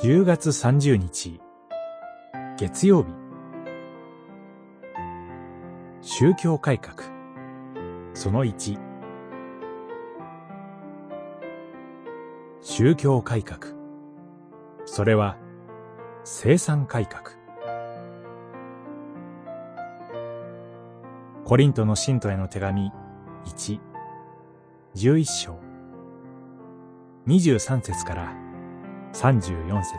[0.00, 1.40] 10月30日。
[2.56, 3.08] 月曜日。
[6.02, 6.94] 宗教改革。
[8.14, 8.78] その1
[12.60, 13.74] 宗教改革。
[14.84, 15.36] それは
[16.22, 17.36] 生産改革。
[21.44, 22.92] コリントの信徒への手紙
[23.46, 23.80] 1、
[24.94, 25.58] 11章。
[27.26, 28.47] 23節から
[29.12, 29.98] 34節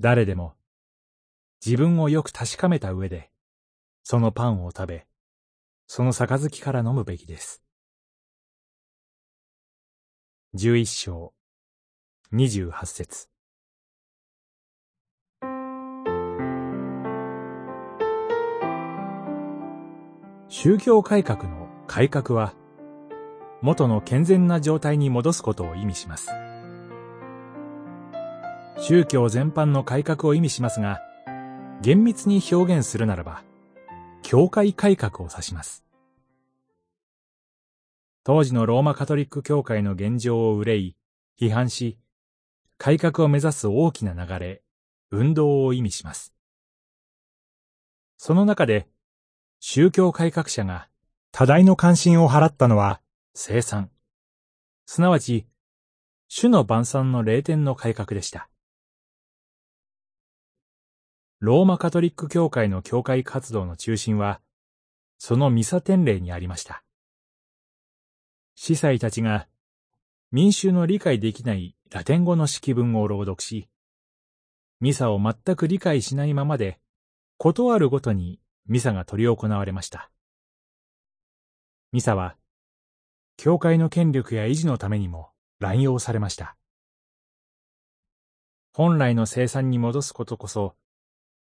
[0.00, 0.54] 誰でも
[1.64, 3.30] 自分をよく確かめた上で
[4.02, 5.06] そのパンを食べ
[5.86, 7.62] その杯から飲むべきです。
[10.54, 11.34] 11章
[12.32, 13.28] 28節
[20.48, 21.61] 宗教改革の
[21.94, 22.54] 改革は、
[23.60, 26.30] 元の健全な状態に戻すことを意味します。
[28.78, 31.02] 宗教全般の改革を意味しますが、
[31.82, 33.44] 厳密に表現するならば、
[34.22, 35.84] 教会改革を指します。
[38.24, 40.96] 当時のローマカトリック教会の現状を憂い、
[41.38, 41.98] 批判し、
[42.78, 44.62] 改革を目指す大きな流れ、
[45.10, 46.32] 運動を意味します。
[48.16, 48.88] その中で、
[49.60, 50.88] 宗教改革者が
[51.34, 53.00] 多大の関心を払ったのは
[53.34, 53.90] 生産。
[54.84, 55.46] すなわち、
[56.28, 58.50] 主の晩餐の霊典の改革でした。
[61.40, 64.42] ローマカトリック教会の教会活動の中心は、
[65.16, 66.84] そのミサ典礼にありました。
[68.54, 69.48] 司祭たちが
[70.32, 73.70] 民衆の理解できないラテン語の式文を朗読し、
[74.80, 76.78] ミサを全く理解しないままで、
[77.38, 80.10] ことあるごとにミサが執り行われました。
[81.92, 82.36] ミサは、
[83.36, 86.56] 教会の権力や維持のためにも乱用されました。
[88.72, 90.74] 本来の生産に戻すことこそ、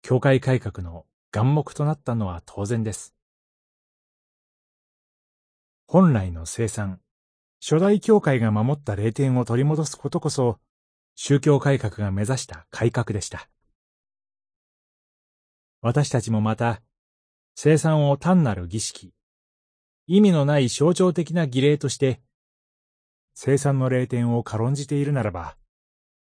[0.01, 3.13] 教会改革の眼目となったのは当然です。
[5.85, 7.01] 本来の生産、
[7.61, 10.59] 初代教会が守った霊典を取り戻すことこそ、
[11.13, 13.47] 宗教改革が目指した改革でした。
[15.81, 16.81] 私たちもまた、
[17.53, 19.13] 生産を単なる儀式、
[20.07, 22.21] 意味のない象徴的な儀礼として、
[23.33, 25.55] 生産の霊典を軽んじているならば、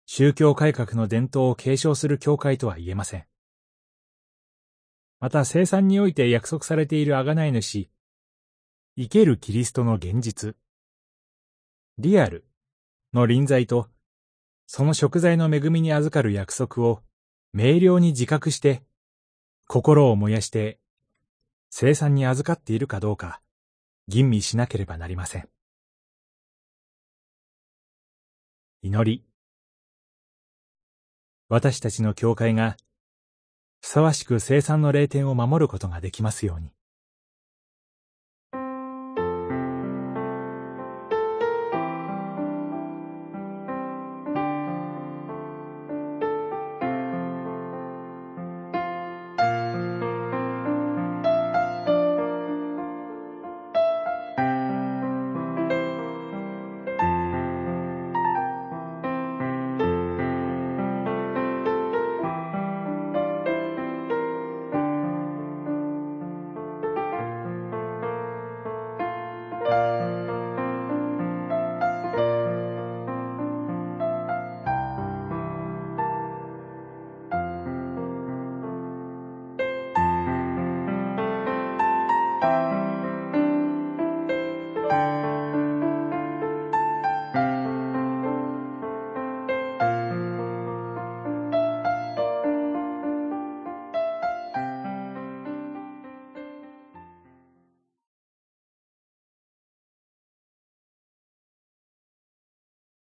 [0.07, 3.25] 宗教改革の伝統を継承する教会とは言えません。
[5.21, 7.89] また生産において約束されている贖い主、
[8.97, 10.57] 生けるキリストの現実、
[11.99, 12.45] リアル
[13.15, 13.89] の臨在と、
[14.67, 17.01] その食材の恵みに預かる約束を
[17.53, 18.83] 明瞭に自覚して、
[19.69, 20.81] 心を燃やして
[21.71, 23.41] 生産に預かっているかどうか、
[24.09, 25.49] 吟味しなければなりません。
[28.83, 29.25] 祈り。
[31.49, 32.77] 私たちの教会が、
[33.81, 36.73] ふさわしく生産の霊典を守ることができますように。